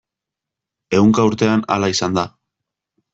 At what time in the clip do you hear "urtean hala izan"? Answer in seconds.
1.31-2.17